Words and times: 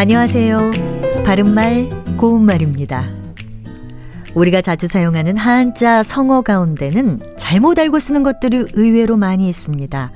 안녕하세요. 0.00 0.70
바른말, 1.26 1.90
고운말입니다. 2.16 3.06
우리가 4.34 4.62
자주 4.62 4.88
사용하는 4.88 5.36
한자 5.36 6.02
성어 6.02 6.40
가운데는 6.40 7.36
잘못 7.36 7.78
알고 7.78 7.98
쓰는 7.98 8.22
것들이 8.22 8.64
의외로 8.72 9.18
많이 9.18 9.46
있습니다. 9.46 10.10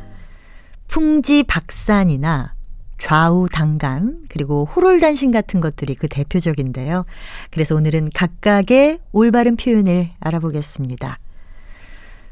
풍지 0.88 1.42
박산이나 1.42 2.54
좌우 2.96 3.46
당간, 3.52 4.22
그리고 4.30 4.64
호롤단신 4.64 5.30
같은 5.30 5.60
것들이 5.60 5.96
그 5.96 6.08
대표적인데요. 6.08 7.04
그래서 7.50 7.74
오늘은 7.74 8.08
각각의 8.14 9.00
올바른 9.12 9.54
표현을 9.56 10.12
알아보겠습니다. 10.18 11.18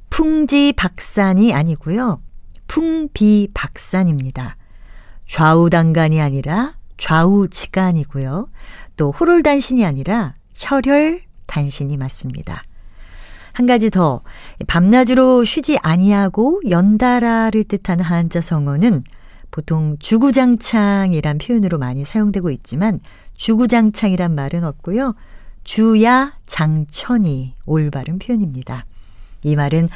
풍지 0.08 0.72
박산이 0.74 1.52
아니고요. 1.52 2.22
풍비 2.66 3.48
박산입니다. 3.52 4.56
좌우 5.26 5.68
당간이 5.68 6.18
아니라 6.18 6.76
좌우지간이고요. 7.02 8.48
또 8.96 9.10
호롤단신이 9.10 9.84
아니라 9.84 10.34
혈혈단신이 10.54 11.96
맞습니다. 11.96 12.62
한 13.52 13.66
가지 13.66 13.90
더 13.90 14.22
밤낮으로 14.68 15.42
쉬지 15.42 15.76
아니하고 15.82 16.62
연달아를 16.70 17.64
뜻하는 17.64 18.04
한자 18.04 18.40
성어는 18.40 19.02
보통 19.50 19.96
주구장창이란 19.98 21.38
표현으로 21.38 21.78
많이 21.78 22.04
사용되고 22.04 22.50
있지만 22.50 23.00
주구장창이란 23.34 24.34
말은 24.36 24.62
없고요. 24.62 25.16
주야 25.64 26.34
장천이 26.46 27.56
올바른 27.66 28.20
표현입니다. 28.20 28.86
이 29.42 29.56
말은 29.56 29.88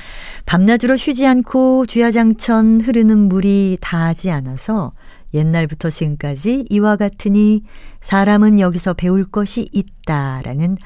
밤낮으로 0.45 0.97
쉬지 0.97 1.25
않고 1.25 1.87
주야장천 1.87 2.81
흐르는 2.81 3.17
물이 3.17 3.79
다하지 3.81 4.33
않아서 4.33 4.93
옛날부터 5.37 5.91
지금까지 5.91 6.67
이와 6.69 6.97
같으니 6.97 7.63
사람은 8.01 8.59
여기서 8.59 8.95
배울 8.95 9.25
것이 9.25 9.69
있다라는 9.73 10.77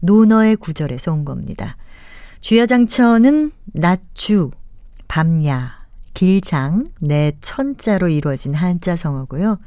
논어의 0.00 0.56
구절에서 0.56 1.12
온 1.12 1.24
겁니다. 1.24 1.76
주야장천은 2.40 3.52
낮주, 3.66 4.50
밤야, 5.08 5.76
길장, 6.14 6.88
내 7.00 7.32
천자로 7.40 8.08
이루어진 8.08 8.54
한자 8.54 8.96
성어고요. 8.96 9.58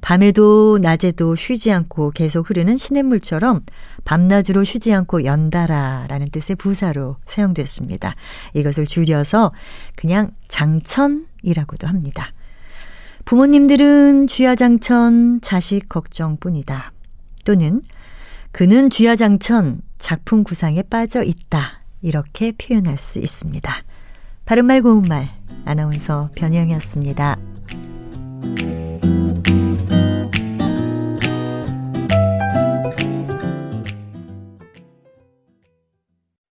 밤에도 0.00 0.78
낮에도 0.78 1.34
쉬지 1.34 1.72
않고 1.72 2.10
계속 2.12 2.48
흐르는 2.48 2.76
시냇물처럼 2.76 3.64
밤낮으로 4.04 4.62
쉬지 4.62 4.92
않고 4.94 5.24
연달아 5.24 6.06
라는 6.08 6.30
뜻의 6.30 6.56
부사로 6.56 7.16
사용됐습니다. 7.26 8.14
이것을 8.54 8.86
줄여서 8.86 9.52
그냥 9.96 10.30
장천이라고도 10.48 11.86
합니다. 11.88 12.32
부모님들은 13.26 14.28
주야장천 14.28 15.40
자식 15.40 15.88
걱정뿐이다. 15.88 16.92
또는 17.44 17.82
그는 18.52 18.88
주야장천 18.88 19.82
작품 19.98 20.44
구상에 20.44 20.82
빠져 20.82 21.24
있다. 21.24 21.82
이렇게 22.02 22.52
표현할 22.52 22.96
수 22.96 23.18
있습니다. 23.18 23.74
바른말 24.44 24.80
고운말 24.80 25.28
아나운서 25.64 26.30
변희영이었습니다. 26.36 27.36